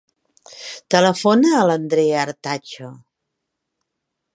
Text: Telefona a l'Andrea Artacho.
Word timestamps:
Telefona 0.95 1.53
a 1.59 1.67
l'Andrea 1.71 2.19
Artacho. 2.25 2.93